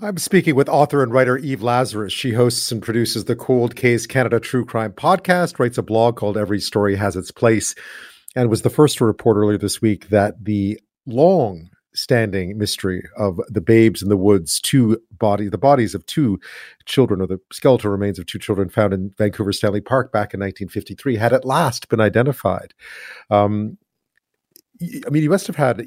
I'm 0.00 0.18
speaking 0.18 0.56
with 0.56 0.68
author 0.68 1.00
and 1.00 1.12
writer 1.12 1.38
Eve 1.38 1.62
Lazarus. 1.62 2.12
She 2.12 2.32
hosts 2.32 2.72
and 2.72 2.82
produces 2.82 3.26
the 3.26 3.36
Cold 3.36 3.76
Case 3.76 4.04
Canada 4.04 4.40
True 4.40 4.64
Crime 4.64 4.94
podcast, 4.94 5.60
writes 5.60 5.78
a 5.78 5.82
blog 5.82 6.16
called 6.16 6.36
Every 6.36 6.58
Story 6.58 6.96
Has 6.96 7.14
Its 7.14 7.30
Place 7.30 7.76
and 8.38 8.48
was 8.48 8.62
the 8.62 8.70
first 8.70 8.98
to 8.98 9.04
report 9.04 9.36
earlier 9.36 9.58
this 9.58 9.82
week 9.82 10.10
that 10.10 10.44
the 10.44 10.78
long 11.06 11.68
standing 11.92 12.56
mystery 12.56 13.02
of 13.16 13.40
the 13.48 13.60
babes 13.60 14.00
in 14.00 14.08
the 14.08 14.16
woods, 14.16 14.60
two 14.60 14.96
body, 15.10 15.48
the 15.48 15.58
bodies 15.58 15.92
of 15.92 16.06
two 16.06 16.38
children, 16.84 17.20
or 17.20 17.26
the 17.26 17.40
skeletal 17.52 17.90
remains 17.90 18.16
of 18.16 18.26
two 18.26 18.38
children 18.38 18.68
found 18.68 18.94
in 18.94 19.12
Vancouver 19.18 19.52
Stanley 19.52 19.80
Park 19.80 20.12
back 20.12 20.32
in 20.34 20.38
1953, 20.38 21.16
had 21.16 21.32
at 21.32 21.44
last 21.44 21.88
been 21.88 22.00
identified. 22.00 22.74
Um, 23.28 23.76
I 24.80 25.10
mean, 25.10 25.24
you 25.24 25.30
must 25.30 25.48
have 25.48 25.56
had 25.56 25.80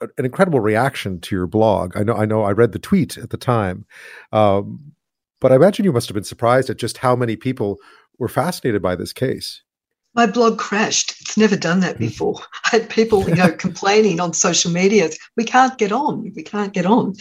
an 0.00 0.24
incredible 0.24 0.60
reaction 0.60 1.20
to 1.20 1.36
your 1.36 1.46
blog. 1.46 1.94
I 1.94 2.04
know, 2.04 2.14
I 2.14 2.24
know, 2.24 2.42
I 2.42 2.52
read 2.52 2.72
the 2.72 2.78
tweet 2.78 3.18
at 3.18 3.28
the 3.28 3.36
time, 3.36 3.84
um, 4.32 4.94
but 5.42 5.52
I 5.52 5.56
imagine 5.56 5.84
you 5.84 5.92
must 5.92 6.08
have 6.08 6.14
been 6.14 6.24
surprised 6.24 6.70
at 6.70 6.78
just 6.78 6.96
how 6.96 7.14
many 7.14 7.36
people 7.36 7.76
were 8.18 8.28
fascinated 8.28 8.80
by 8.80 8.96
this 8.96 9.12
case 9.12 9.62
my 10.18 10.26
blog 10.26 10.58
crashed. 10.58 11.14
It's 11.20 11.38
never 11.38 11.56
done 11.56 11.78
that 11.80 11.94
mm. 11.94 12.00
before. 12.00 12.34
I 12.66 12.70
had 12.70 12.90
people, 12.90 13.26
you 13.28 13.36
know, 13.36 13.52
complaining 13.66 14.18
on 14.20 14.32
social 14.34 14.70
media, 14.70 15.08
we 15.36 15.44
can't 15.44 15.78
get 15.78 15.92
on, 15.92 16.32
we 16.34 16.42
can't 16.42 16.74
get 16.74 16.84
on. 16.84 17.14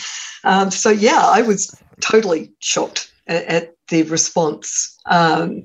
Um, 0.44 0.72
so 0.72 0.90
yeah, 0.90 1.22
I 1.24 1.44
was 1.44 1.74
totally 2.02 2.52
shocked 2.60 3.14
at, 3.28 3.46
at 3.46 3.76
the 3.90 4.02
response. 4.04 4.98
Um, 5.06 5.64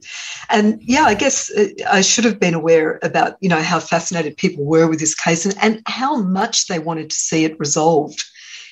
and 0.51 0.79
yeah, 0.83 1.05
I 1.05 1.15
guess 1.15 1.51
uh, 1.51 1.69
I 1.91 2.03
should 2.03 2.25
have 2.25 2.39
been 2.39 2.55
aware 2.55 3.01
about, 3.03 3.39
you 3.41 3.49
know, 3.49 3.63
how 3.63 3.81
fascinated 3.81 4.37
people 4.37 4.65
were 4.65 4.87
with 4.87 5.01
this 5.01 5.15
case 5.15 5.47
and, 5.47 5.57
and 5.63 5.83
how 5.87 6.19
much 6.19 6.67
they 6.67 6.79
wanted 6.79 7.09
to 7.11 7.17
see 7.17 7.45
it 7.45 7.59
resolved 7.59 8.23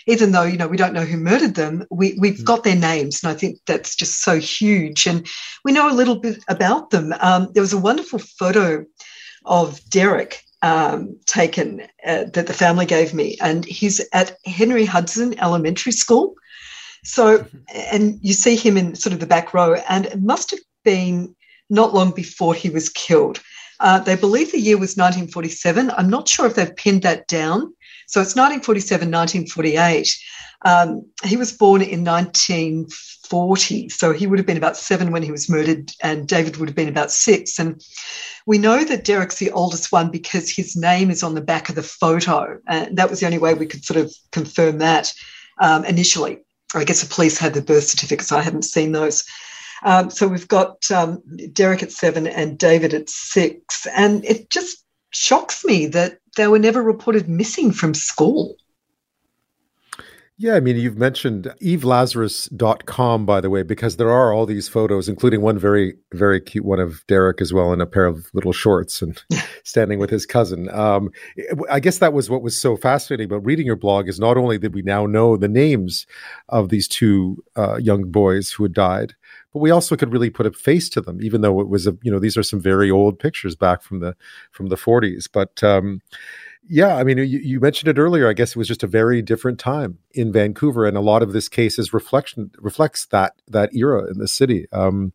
even 0.06 0.32
though 0.32 0.44
you 0.44 0.56
know 0.56 0.68
we 0.68 0.76
don't 0.76 0.94
know 0.94 1.04
who 1.04 1.16
murdered 1.16 1.54
them, 1.54 1.86
we 1.90 2.16
we've 2.18 2.38
mm. 2.38 2.44
got 2.44 2.64
their 2.64 2.76
names, 2.76 3.22
and 3.22 3.30
I 3.30 3.34
think 3.34 3.58
that's 3.66 3.94
just 3.94 4.22
so 4.22 4.38
huge. 4.38 5.06
And 5.06 5.26
we 5.64 5.72
know 5.72 5.90
a 5.90 5.94
little 5.94 6.16
bit 6.16 6.42
about 6.48 6.90
them. 6.90 7.14
Um, 7.20 7.48
there 7.52 7.62
was 7.62 7.72
a 7.72 7.78
wonderful 7.78 8.18
photo 8.18 8.84
of 9.44 9.80
Derek 9.88 10.42
um, 10.62 11.18
taken 11.26 11.82
uh, 12.06 12.24
that 12.32 12.46
the 12.46 12.54
family 12.54 12.86
gave 12.86 13.14
me, 13.14 13.36
and 13.40 13.64
he's 13.64 14.00
at 14.12 14.36
Henry 14.44 14.84
Hudson 14.84 15.38
Elementary 15.38 15.92
School. 15.92 16.34
So, 17.04 17.38
mm-hmm. 17.38 17.58
and 17.92 18.18
you 18.22 18.34
see 18.34 18.56
him 18.56 18.76
in 18.76 18.94
sort 18.94 19.12
of 19.12 19.20
the 19.20 19.26
back 19.26 19.54
row, 19.54 19.74
and 19.88 20.06
it 20.06 20.20
must 20.20 20.50
have 20.50 20.60
been 20.84 21.34
not 21.68 21.94
long 21.94 22.10
before 22.10 22.54
he 22.54 22.68
was 22.68 22.88
killed. 22.88 23.40
Uh, 23.78 23.98
they 23.98 24.16
believe 24.16 24.52
the 24.52 24.60
year 24.60 24.76
was 24.76 24.96
1947. 24.96 25.90
I'm 25.96 26.10
not 26.10 26.28
sure 26.28 26.46
if 26.46 26.54
they've 26.54 26.76
pinned 26.76 27.02
that 27.02 27.26
down, 27.26 27.72
so 28.10 28.20
it's 28.20 28.34
1947, 28.34 29.06
1948. 29.06 30.18
Um, 30.66 31.06
he 31.22 31.36
was 31.36 31.52
born 31.52 31.80
in 31.80 32.04
1940, 32.04 33.88
so 33.88 34.12
he 34.12 34.26
would 34.26 34.40
have 34.40 34.46
been 34.46 34.56
about 34.56 34.76
seven 34.76 35.12
when 35.12 35.22
he 35.22 35.30
was 35.30 35.48
murdered, 35.48 35.92
and 36.02 36.26
David 36.26 36.56
would 36.56 36.68
have 36.68 36.74
been 36.74 36.88
about 36.88 37.12
six. 37.12 37.56
And 37.60 37.80
we 38.46 38.58
know 38.58 38.82
that 38.82 39.04
Derek's 39.04 39.38
the 39.38 39.52
oldest 39.52 39.92
one 39.92 40.10
because 40.10 40.50
his 40.50 40.74
name 40.74 41.08
is 41.08 41.22
on 41.22 41.36
the 41.36 41.40
back 41.40 41.68
of 41.68 41.76
the 41.76 41.84
photo, 41.84 42.58
and 42.66 42.98
that 42.98 43.08
was 43.08 43.20
the 43.20 43.26
only 43.26 43.38
way 43.38 43.54
we 43.54 43.66
could 43.66 43.84
sort 43.84 44.00
of 44.00 44.12
confirm 44.32 44.78
that 44.78 45.14
um, 45.60 45.84
initially. 45.84 46.38
I 46.74 46.82
guess 46.82 47.02
the 47.02 47.14
police 47.14 47.38
had 47.38 47.54
the 47.54 47.62
birth 47.62 47.84
certificates. 47.84 48.32
I 48.32 48.42
haven't 48.42 48.64
seen 48.64 48.90
those. 48.90 49.24
Um, 49.84 50.10
so 50.10 50.26
we've 50.26 50.48
got 50.48 50.90
um, 50.90 51.22
Derek 51.52 51.84
at 51.84 51.92
seven 51.92 52.26
and 52.26 52.58
David 52.58 52.92
at 52.92 53.08
six, 53.08 53.86
and 53.86 54.24
it 54.24 54.50
just 54.50 54.84
shocks 55.12 55.64
me 55.64 55.86
that 55.86 56.18
they 56.40 56.48
were 56.48 56.58
never 56.58 56.82
reported 56.82 57.28
missing 57.28 57.70
from 57.70 57.92
school. 57.92 58.56
Yeah, 60.38 60.54
I 60.54 60.60
mean, 60.60 60.78
you've 60.78 60.96
mentioned 60.96 61.52
evelazarus.com, 61.62 63.26
by 63.26 63.42
the 63.42 63.50
way, 63.50 63.62
because 63.62 63.98
there 63.98 64.10
are 64.10 64.32
all 64.32 64.46
these 64.46 64.70
photos, 64.70 65.06
including 65.06 65.42
one 65.42 65.58
very, 65.58 65.98
very 66.14 66.40
cute 66.40 66.64
one 66.64 66.80
of 66.80 67.06
Derek 67.08 67.42
as 67.42 67.52
well 67.52 67.74
in 67.74 67.82
a 67.82 67.86
pair 67.86 68.06
of 68.06 68.30
little 68.32 68.54
shorts 68.54 69.02
and 69.02 69.22
standing 69.64 69.98
with 69.98 70.08
his 70.08 70.24
cousin. 70.24 70.70
Um, 70.70 71.10
I 71.70 71.78
guess 71.78 71.98
that 71.98 72.14
was 72.14 72.30
what 72.30 72.40
was 72.40 72.58
so 72.58 72.74
fascinating 72.74 73.26
about 73.26 73.44
reading 73.44 73.66
your 73.66 73.76
blog 73.76 74.08
is 74.08 74.18
not 74.18 74.38
only 74.38 74.56
that 74.56 74.72
we 74.72 74.80
now 74.80 75.04
know 75.04 75.36
the 75.36 75.46
names 75.46 76.06
of 76.48 76.70
these 76.70 76.88
two 76.88 77.44
uh, 77.54 77.76
young 77.76 78.10
boys 78.10 78.50
who 78.50 78.62
had 78.62 78.72
died, 78.72 79.14
but 79.52 79.60
we 79.60 79.70
also 79.70 79.96
could 79.96 80.12
really 80.12 80.30
put 80.30 80.46
a 80.46 80.52
face 80.52 80.88
to 80.90 81.00
them, 81.00 81.20
even 81.22 81.40
though 81.40 81.60
it 81.60 81.68
was 81.68 81.86
a, 81.86 81.96
you 82.02 82.10
know, 82.10 82.18
these 82.18 82.36
are 82.36 82.42
some 82.42 82.60
very 82.60 82.90
old 82.90 83.18
pictures 83.18 83.56
back 83.56 83.82
from 83.82 84.00
the, 84.00 84.16
from 84.50 84.68
the 84.68 84.76
40s. 84.76 85.28
But, 85.32 85.62
um, 85.62 86.00
yeah, 86.68 86.96
I 86.96 87.04
mean, 87.04 87.18
you, 87.18 87.24
you, 87.24 87.58
mentioned 87.58 87.88
it 87.88 88.00
earlier. 88.00 88.28
I 88.28 88.32
guess 88.32 88.50
it 88.50 88.56
was 88.56 88.68
just 88.68 88.82
a 88.82 88.86
very 88.86 89.22
different 89.22 89.58
time 89.58 89.98
in 90.12 90.32
Vancouver, 90.32 90.86
and 90.86 90.96
a 90.96 91.00
lot 91.00 91.22
of 91.22 91.32
this 91.32 91.48
case 91.48 91.78
is 91.78 91.92
reflection 91.92 92.50
reflects 92.58 93.06
that 93.06 93.32
that 93.48 93.74
era 93.74 94.08
in 94.08 94.18
the 94.18 94.28
city. 94.28 94.66
Um, 94.70 95.12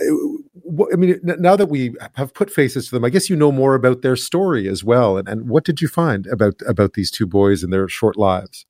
I 0.00 0.96
mean, 0.96 1.20
now 1.22 1.54
that 1.54 1.68
we 1.68 1.94
have 2.14 2.34
put 2.34 2.50
faces 2.50 2.86
to 2.86 2.96
them, 2.96 3.04
I 3.04 3.10
guess 3.10 3.30
you 3.30 3.36
know 3.36 3.52
more 3.52 3.74
about 3.74 4.02
their 4.02 4.16
story 4.16 4.66
as 4.66 4.82
well. 4.82 5.16
And, 5.16 5.28
and 5.28 5.48
what 5.48 5.64
did 5.64 5.80
you 5.80 5.86
find 5.86 6.26
about 6.26 6.54
about 6.66 6.94
these 6.94 7.10
two 7.10 7.26
boys 7.26 7.62
and 7.62 7.72
their 7.72 7.88
short 7.88 8.16
lives? 8.16 8.66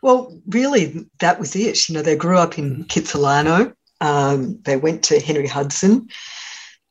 Well, 0.00 0.34
really, 0.48 1.06
that 1.20 1.38
was 1.38 1.54
it. 1.54 1.88
You 1.88 1.96
know, 1.96 2.02
they 2.02 2.16
grew 2.16 2.38
up 2.38 2.58
in 2.58 2.70
mm-hmm. 2.70 2.82
Kitsilano. 2.84 3.74
Um, 4.00 4.60
they 4.62 4.76
went 4.76 5.04
to 5.04 5.20
Henry 5.20 5.46
Hudson. 5.46 6.08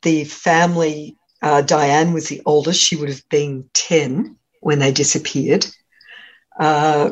The 0.01 0.25
family 0.25 1.17
uh, 1.41 1.61
Diane 1.61 2.13
was 2.13 2.27
the 2.27 2.41
oldest. 2.45 2.81
She 2.81 2.95
would 2.95 3.09
have 3.09 3.27
been 3.29 3.69
10 3.73 4.35
when 4.61 4.79
they 4.79 4.91
disappeared. 4.91 5.67
Uh, 6.59 7.11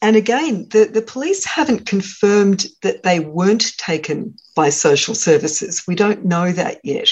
and 0.00 0.16
again, 0.16 0.68
the, 0.70 0.84
the 0.84 1.02
police 1.02 1.44
haven't 1.44 1.86
confirmed 1.86 2.66
that 2.82 3.02
they 3.02 3.20
weren't 3.20 3.76
taken 3.78 4.36
by 4.54 4.70
social 4.70 5.14
services. 5.14 5.84
We 5.86 5.94
don't 5.94 6.24
know 6.24 6.52
that 6.52 6.80
yet. 6.84 7.08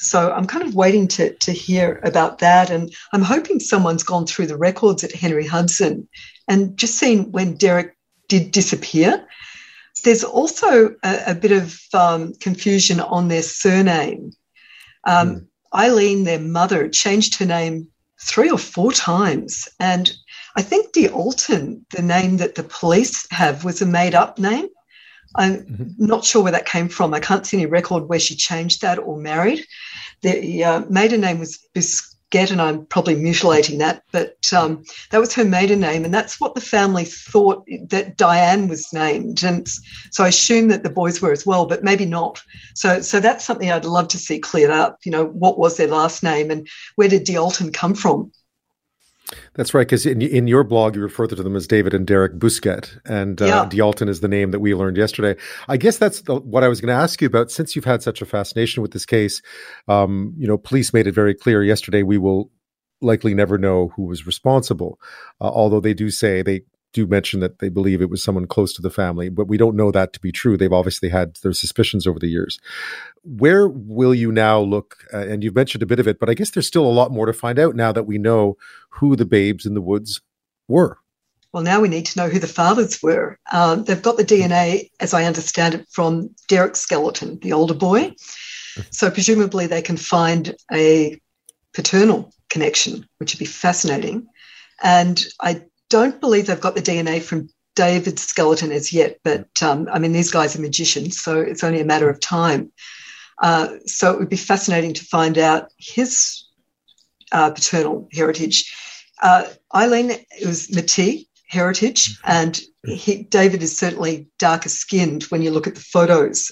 So 0.00 0.32
I'm 0.32 0.46
kind 0.46 0.64
of 0.64 0.74
waiting 0.74 1.08
to, 1.08 1.34
to 1.34 1.52
hear 1.52 2.00
about 2.04 2.38
that. 2.38 2.70
And 2.70 2.92
I'm 3.12 3.22
hoping 3.22 3.60
someone's 3.60 4.02
gone 4.02 4.26
through 4.26 4.46
the 4.46 4.56
records 4.56 5.02
at 5.02 5.12
Henry 5.12 5.46
Hudson 5.46 6.08
and 6.46 6.76
just 6.76 6.96
seen 6.96 7.32
when 7.32 7.56
Derek 7.56 7.96
did 8.28 8.50
disappear. 8.50 9.26
There's 10.04 10.24
also 10.24 10.94
a, 11.02 11.22
a 11.28 11.34
bit 11.34 11.52
of 11.52 11.78
um, 11.94 12.34
confusion 12.40 13.00
on 13.00 13.28
their 13.28 13.42
surname. 13.42 14.32
Um, 15.04 15.28
mm. 15.28 15.46
Eileen, 15.74 16.24
their 16.24 16.40
mother, 16.40 16.88
changed 16.88 17.36
her 17.36 17.46
name 17.46 17.88
three 18.20 18.50
or 18.50 18.58
four 18.58 18.92
times. 18.92 19.68
And 19.78 20.12
I 20.56 20.62
think 20.62 20.92
D'Alton, 20.92 21.86
the 21.94 22.02
name 22.02 22.38
that 22.38 22.54
the 22.54 22.64
police 22.64 23.26
have, 23.30 23.64
was 23.64 23.80
a 23.80 23.86
made 23.86 24.14
up 24.14 24.38
name. 24.38 24.66
I'm 25.36 25.56
mm-hmm. 25.56 26.06
not 26.06 26.24
sure 26.24 26.42
where 26.42 26.52
that 26.52 26.66
came 26.66 26.88
from. 26.88 27.14
I 27.14 27.20
can't 27.20 27.46
see 27.46 27.58
any 27.58 27.66
record 27.66 28.08
where 28.08 28.18
she 28.18 28.34
changed 28.34 28.82
that 28.82 28.98
or 28.98 29.18
married. 29.18 29.64
The 30.22 30.64
uh, 30.64 30.80
maiden 30.88 31.20
name 31.20 31.38
was 31.38 31.58
Bis- 31.74 32.16
get, 32.30 32.50
and 32.50 32.60
I'm 32.60 32.86
probably 32.86 33.14
mutilating 33.14 33.78
that, 33.78 34.02
but 34.12 34.36
um, 34.52 34.84
that 35.10 35.18
was 35.18 35.34
her 35.34 35.44
maiden 35.44 35.80
name, 35.80 36.04
and 36.04 36.12
that's 36.12 36.40
what 36.40 36.54
the 36.54 36.60
family 36.60 37.04
thought 37.04 37.66
that 37.88 38.16
Diane 38.16 38.68
was 38.68 38.92
named, 38.92 39.42
and 39.42 39.68
so 40.10 40.24
I 40.24 40.28
assume 40.28 40.68
that 40.68 40.82
the 40.82 40.90
boys 40.90 41.20
were 41.20 41.32
as 41.32 41.46
well, 41.46 41.66
but 41.66 41.84
maybe 41.84 42.04
not. 42.04 42.42
So, 42.74 43.00
so 43.00 43.20
that's 43.20 43.44
something 43.44 43.70
I'd 43.70 43.84
love 43.84 44.08
to 44.08 44.18
see 44.18 44.38
cleared 44.38 44.70
up. 44.70 44.98
You 45.04 45.12
know, 45.12 45.26
what 45.26 45.58
was 45.58 45.76
their 45.76 45.88
last 45.88 46.22
name, 46.22 46.50
and 46.50 46.68
where 46.96 47.08
did 47.08 47.24
D'Alton 47.24 47.72
come 47.72 47.94
from? 47.94 48.32
That's 49.54 49.74
right, 49.74 49.86
because 49.86 50.06
in, 50.06 50.22
in 50.22 50.46
your 50.46 50.64
blog, 50.64 50.96
you 50.96 51.02
refer 51.02 51.26
to 51.26 51.34
them 51.34 51.56
as 51.56 51.66
David 51.66 51.92
and 51.92 52.06
Derek 52.06 52.38
Busquet, 52.38 52.98
and 53.04 53.40
uh, 53.42 53.44
yeah. 53.44 53.68
D'Alton 53.68 54.08
is 54.08 54.20
the 54.20 54.28
name 54.28 54.52
that 54.52 54.60
we 54.60 54.74
learned 54.74 54.96
yesterday. 54.96 55.38
I 55.68 55.76
guess 55.76 55.98
that's 55.98 56.22
the, 56.22 56.36
what 56.36 56.64
I 56.64 56.68
was 56.68 56.80
going 56.80 56.94
to 56.94 57.02
ask 57.02 57.20
you 57.20 57.26
about. 57.26 57.50
Since 57.50 57.76
you've 57.76 57.84
had 57.84 58.02
such 58.02 58.22
a 58.22 58.26
fascination 58.26 58.82
with 58.82 58.92
this 58.92 59.04
case, 59.04 59.42
um, 59.86 60.34
you 60.38 60.46
know, 60.46 60.56
police 60.56 60.94
made 60.94 61.06
it 61.06 61.12
very 61.12 61.34
clear 61.34 61.62
yesterday 61.62 62.02
we 62.02 62.18
will 62.18 62.50
likely 63.00 63.34
never 63.34 63.58
know 63.58 63.92
who 63.96 64.04
was 64.04 64.26
responsible, 64.26 64.98
uh, 65.40 65.44
although 65.44 65.80
they 65.80 65.94
do 65.94 66.10
say 66.10 66.42
they 66.42 66.62
do 66.92 67.06
mention 67.06 67.40
that 67.40 67.58
they 67.58 67.68
believe 67.68 68.00
it 68.00 68.10
was 68.10 68.22
someone 68.22 68.46
close 68.46 68.72
to 68.74 68.82
the 68.82 68.90
family, 68.90 69.28
but 69.28 69.46
we 69.46 69.56
don't 69.56 69.76
know 69.76 69.90
that 69.90 70.12
to 70.14 70.20
be 70.20 70.32
true. 70.32 70.56
They've 70.56 70.72
obviously 70.72 71.08
had 71.08 71.36
their 71.36 71.52
suspicions 71.52 72.06
over 72.06 72.18
the 72.18 72.28
years. 72.28 72.58
Where 73.22 73.68
will 73.68 74.14
you 74.14 74.32
now 74.32 74.60
look? 74.60 74.96
Uh, 75.12 75.18
and 75.18 75.44
you've 75.44 75.54
mentioned 75.54 75.82
a 75.82 75.86
bit 75.86 76.00
of 76.00 76.08
it, 76.08 76.18
but 76.18 76.30
I 76.30 76.34
guess 76.34 76.50
there's 76.50 76.66
still 76.66 76.86
a 76.86 76.88
lot 76.88 77.10
more 77.10 77.26
to 77.26 77.32
find 77.32 77.58
out 77.58 77.76
now 77.76 77.92
that 77.92 78.06
we 78.06 78.18
know 78.18 78.56
who 78.90 79.16
the 79.16 79.26
babes 79.26 79.66
in 79.66 79.74
the 79.74 79.82
woods 79.82 80.20
were. 80.66 80.98
Well, 81.52 81.62
now 81.62 81.80
we 81.80 81.88
need 81.88 82.06
to 82.06 82.18
know 82.18 82.28
who 82.28 82.38
the 82.38 82.46
fathers 82.46 83.02
were. 83.02 83.38
Um, 83.52 83.84
they've 83.84 84.02
got 84.02 84.16
the 84.16 84.24
DNA, 84.24 84.90
as 85.00 85.14
I 85.14 85.24
understand 85.24 85.74
it, 85.74 85.86
from 85.90 86.30
Derek's 86.46 86.80
skeleton, 86.80 87.38
the 87.40 87.52
older 87.52 87.74
boy. 87.74 88.14
So 88.90 89.10
presumably 89.10 89.66
they 89.66 89.82
can 89.82 89.96
find 89.96 90.54
a 90.72 91.18
paternal 91.72 92.32
connection, 92.50 93.06
which 93.18 93.34
would 93.34 93.38
be 93.38 93.44
fascinating. 93.44 94.26
And 94.82 95.24
I 95.40 95.62
don't 95.88 96.20
believe 96.20 96.46
they've 96.46 96.60
got 96.60 96.74
the 96.74 96.82
DNA 96.82 97.22
from 97.22 97.48
David's 97.74 98.22
skeleton 98.22 98.72
as 98.72 98.92
yet, 98.92 99.18
but 99.22 99.46
um, 99.62 99.88
I 99.92 99.98
mean, 99.98 100.12
these 100.12 100.30
guys 100.30 100.56
are 100.56 100.60
magicians, 100.60 101.20
so 101.20 101.40
it's 101.40 101.62
only 101.62 101.80
a 101.80 101.84
matter 101.84 102.10
of 102.10 102.20
time. 102.20 102.72
Uh, 103.40 103.76
so 103.86 104.12
it 104.12 104.18
would 104.18 104.28
be 104.28 104.36
fascinating 104.36 104.92
to 104.94 105.04
find 105.04 105.38
out 105.38 105.70
his 105.78 106.44
uh, 107.30 107.50
paternal 107.50 108.08
heritage. 108.12 108.74
Uh, 109.22 109.44
Eileen 109.74 110.12
was 110.44 110.68
Métis 110.68 111.26
heritage, 111.46 112.18
and 112.24 112.60
he, 112.84 113.22
David 113.22 113.62
is 113.62 113.76
certainly 113.76 114.26
darker 114.38 114.68
skinned 114.68 115.24
when 115.24 115.42
you 115.42 115.50
look 115.50 115.66
at 115.66 115.74
the 115.74 115.80
photos. 115.80 116.50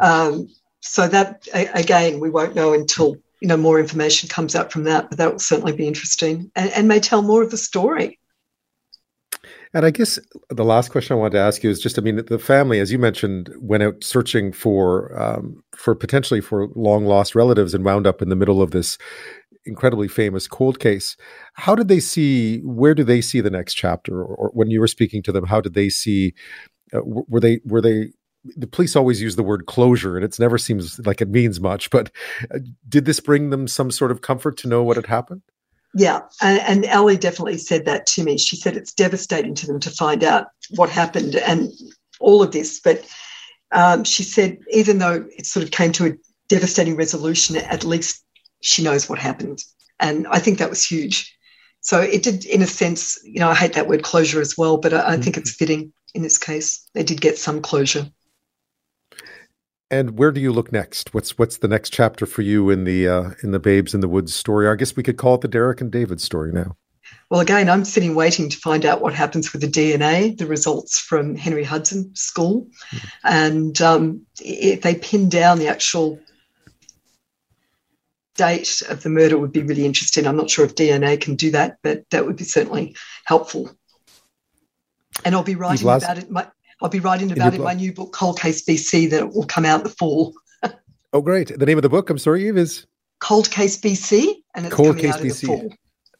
Um, 0.00 0.48
so 0.80 1.08
that 1.08 1.46
again, 1.52 2.20
we 2.20 2.30
won't 2.30 2.54
know 2.54 2.72
until 2.72 3.16
you 3.40 3.48
know 3.48 3.56
more 3.56 3.78
information 3.78 4.28
comes 4.28 4.54
out 4.54 4.72
from 4.72 4.84
that, 4.84 5.10
but 5.10 5.18
that 5.18 5.32
will 5.32 5.38
certainly 5.38 5.72
be 5.72 5.86
interesting 5.86 6.50
and, 6.56 6.70
and 6.70 6.88
may 6.88 7.00
tell 7.00 7.22
more 7.22 7.42
of 7.42 7.50
the 7.50 7.58
story. 7.58 8.18
And 9.76 9.84
I 9.84 9.90
guess 9.90 10.18
the 10.48 10.64
last 10.64 10.90
question 10.90 11.12
I 11.12 11.18
wanted 11.18 11.34
to 11.34 11.40
ask 11.40 11.62
you 11.62 11.68
is 11.68 11.78
just, 11.78 11.98
I 11.98 12.00
mean, 12.00 12.16
the 12.16 12.38
family, 12.38 12.80
as 12.80 12.90
you 12.90 12.98
mentioned, 12.98 13.52
went 13.58 13.82
out 13.82 14.02
searching 14.02 14.50
for 14.50 15.14
um, 15.20 15.62
for 15.76 15.94
potentially 15.94 16.40
for 16.40 16.68
long 16.74 17.04
lost 17.04 17.34
relatives 17.34 17.74
and 17.74 17.84
wound 17.84 18.06
up 18.06 18.22
in 18.22 18.30
the 18.30 18.36
middle 18.36 18.62
of 18.62 18.70
this 18.70 18.96
incredibly 19.66 20.08
famous 20.08 20.48
cold 20.48 20.80
case. 20.80 21.14
How 21.52 21.74
did 21.74 21.88
they 21.88 22.00
see? 22.00 22.60
Where 22.60 22.94
do 22.94 23.04
they 23.04 23.20
see 23.20 23.42
the 23.42 23.50
next 23.50 23.74
chapter? 23.74 24.22
Or, 24.22 24.34
or 24.36 24.50
when 24.54 24.70
you 24.70 24.80
were 24.80 24.88
speaking 24.88 25.22
to 25.24 25.32
them, 25.32 25.44
how 25.44 25.60
did 25.60 25.74
they 25.74 25.90
see? 25.90 26.32
Uh, 26.94 27.00
were 27.04 27.40
they 27.40 27.60
were 27.66 27.82
they 27.82 28.12
the 28.56 28.66
police 28.66 28.96
always 28.96 29.20
use 29.20 29.36
the 29.36 29.42
word 29.42 29.66
closure 29.66 30.16
and 30.16 30.24
it 30.24 30.38
never 30.40 30.56
seems 30.56 31.04
like 31.04 31.20
it 31.20 31.28
means 31.28 31.60
much 31.60 31.90
but 31.90 32.12
uh, 32.54 32.60
did 32.88 33.04
this 33.04 33.18
bring 33.18 33.50
them 33.50 33.66
some 33.66 33.90
sort 33.90 34.12
of 34.12 34.20
comfort 34.20 34.56
to 34.56 34.68
know 34.68 34.84
what 34.84 34.94
had 34.94 35.06
happened 35.06 35.42
yeah 35.96 36.20
and, 36.42 36.60
and 36.60 36.84
ellie 36.84 37.16
definitely 37.16 37.58
said 37.58 37.84
that 37.86 38.06
to 38.06 38.22
me. 38.22 38.38
She 38.38 38.56
said 38.56 38.76
it's 38.76 38.92
devastating 38.92 39.54
to 39.56 39.66
them 39.66 39.80
to 39.80 39.90
find 39.90 40.22
out 40.22 40.48
what 40.70 40.90
happened 40.90 41.36
and 41.36 41.72
all 42.20 42.42
of 42.42 42.52
this 42.52 42.80
but 42.80 43.04
um, 43.72 44.04
she 44.04 44.22
said 44.22 44.58
even 44.70 44.98
though 44.98 45.26
it 45.36 45.46
sort 45.46 45.64
of 45.64 45.70
came 45.72 45.92
to 45.92 46.06
a 46.06 46.12
devastating 46.48 46.96
resolution 46.96 47.56
at 47.56 47.84
least 47.84 48.24
she 48.62 48.82
knows 48.82 49.08
what 49.08 49.18
happened. 49.18 49.62
And 49.98 50.26
i 50.28 50.38
think 50.38 50.58
that 50.58 50.70
was 50.70 50.84
huge. 50.84 51.34
So 51.80 52.00
it 52.00 52.22
did 52.22 52.44
in 52.44 52.62
a 52.62 52.66
sense 52.66 53.18
you 53.24 53.40
know 53.40 53.48
i 53.48 53.54
hate 53.54 53.72
that 53.74 53.88
word 53.88 54.02
closure 54.02 54.40
as 54.40 54.56
well 54.56 54.76
but 54.76 54.92
i, 54.92 55.14
I 55.14 55.16
think 55.16 55.36
it's 55.36 55.54
fitting 55.54 55.92
in 56.14 56.22
this 56.22 56.38
case. 56.38 56.88
They 56.94 57.02
did 57.02 57.20
get 57.20 57.38
some 57.38 57.60
closure 57.60 58.10
and 59.90 60.18
where 60.18 60.32
do 60.32 60.40
you 60.40 60.52
look 60.52 60.72
next? 60.72 61.14
What's 61.14 61.38
what's 61.38 61.58
the 61.58 61.68
next 61.68 61.92
chapter 61.92 62.26
for 62.26 62.42
you 62.42 62.70
in 62.70 62.84
the 62.84 63.08
uh, 63.08 63.30
in 63.42 63.52
the 63.52 63.58
Babes 63.58 63.94
in 63.94 64.00
the 64.00 64.08
Woods 64.08 64.34
story? 64.34 64.68
I 64.68 64.74
guess 64.74 64.96
we 64.96 65.02
could 65.02 65.16
call 65.16 65.36
it 65.36 65.40
the 65.42 65.48
Derek 65.48 65.80
and 65.80 65.90
David 65.90 66.20
story 66.20 66.52
now. 66.52 66.76
Well, 67.30 67.40
again, 67.40 67.68
I'm 67.68 67.84
sitting 67.84 68.14
waiting 68.14 68.48
to 68.48 68.56
find 68.56 68.84
out 68.84 69.00
what 69.00 69.14
happens 69.14 69.52
with 69.52 69.62
the 69.62 69.68
DNA, 69.68 70.36
the 70.36 70.46
results 70.46 70.98
from 70.98 71.36
Henry 71.36 71.64
Hudson 71.64 72.14
School, 72.14 72.66
mm. 72.90 73.10
and 73.24 73.80
um, 73.80 74.26
if 74.40 74.82
they 74.82 74.96
pin 74.96 75.28
down 75.28 75.58
the 75.58 75.68
actual 75.68 76.18
date 78.36 78.82
of 78.88 79.02
the 79.02 79.08
murder, 79.08 79.38
would 79.38 79.52
be 79.52 79.62
really 79.62 79.86
interesting. 79.86 80.26
I'm 80.26 80.36
not 80.36 80.50
sure 80.50 80.64
if 80.64 80.74
DNA 80.74 81.20
can 81.20 81.36
do 81.36 81.52
that, 81.52 81.78
but 81.82 82.04
that 82.10 82.26
would 82.26 82.36
be 82.36 82.44
certainly 82.44 82.96
helpful. 83.24 83.70
And 85.24 85.34
I'll 85.34 85.42
be 85.42 85.54
writing 85.54 85.86
about 85.86 86.18
it. 86.18 86.30
My, 86.30 86.46
I'll 86.80 86.88
be 86.88 87.00
writing 87.00 87.32
about 87.32 87.54
in, 87.54 87.60
in 87.60 87.64
my 87.64 87.74
new 87.74 87.92
book, 87.92 88.12
Cold 88.12 88.38
Case 88.38 88.64
BC, 88.64 89.10
that 89.10 89.34
will 89.34 89.46
come 89.46 89.64
out 89.64 89.80
in 89.80 89.84
the 89.84 89.90
fall. 89.90 90.34
oh, 91.12 91.20
great. 91.20 91.58
The 91.58 91.66
name 91.66 91.78
of 91.78 91.82
the 91.82 91.88
book, 91.88 92.10
I'm 92.10 92.18
sorry, 92.18 92.46
Eve, 92.46 92.58
is? 92.58 92.86
Cold 93.20 93.50
Case 93.50 93.78
BC, 93.78 94.34
and 94.54 94.66
it's 94.66 94.74
Cold 94.74 94.98
Case 94.98 95.16
BC. 95.16 95.74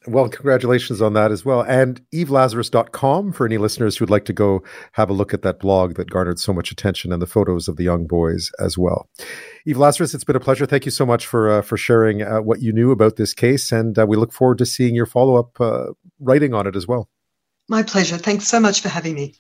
Well, 0.09 0.29
congratulations 0.29 1.03
on 1.03 1.15
that 1.15 1.33
as 1.33 1.45
well. 1.45 1.63
And 1.63 2.01
evelazarus.com 2.15 3.33
for 3.33 3.45
any 3.45 3.59
listeners 3.59 3.97
who'd 3.97 4.11
like 4.11 4.25
to 4.27 4.33
go 4.33 4.63
have 4.93 5.11
a 5.11 5.13
look 5.13 5.35
at 5.35 5.43
that 5.43 5.59
blog 5.59 5.97
that 5.97 6.11
garnered 6.11 6.39
so 6.39 6.53
much 6.53 6.71
attention 6.71 7.13
and 7.13 7.21
the 7.21 7.27
photos 7.27 7.67
of 7.67 7.77
the 7.77 7.83
young 7.83 8.07
boys 8.07 8.53
as 8.61 8.79
well. 8.79 9.09
Eve 9.67 9.79
Lazarus, 9.79 10.15
it's 10.15 10.23
been 10.23 10.37
a 10.37 10.41
pleasure. 10.41 10.65
Thank 10.65 10.85
you 10.85 10.93
so 10.93 11.05
much 11.05 11.27
for 11.27 11.51
uh, 11.51 11.63
for 11.63 11.77
sharing 11.77 12.23
uh, 12.23 12.41
what 12.41 12.63
you 12.63 12.73
knew 12.73 12.93
about 12.93 13.17
this 13.17 13.35
case. 13.35 13.73
And 13.73 13.99
uh, 13.99 14.07
we 14.07 14.17
look 14.17 14.33
forward 14.33 14.59
to 14.59 14.67
seeing 14.67 14.95
your 14.95 15.07
follow 15.07 15.37
up 15.37 15.61
uh, 15.61 15.87
writing 16.21 16.55
on 16.55 16.69
it 16.69 16.77
as 16.77 16.87
well. 16.87 17.09
My 17.69 17.83
pleasure. 17.83 18.17
Thanks 18.17 18.47
so 18.47 18.61
much 18.61 18.81
for 18.83 18.89
having 18.89 19.15
me. 19.15 19.35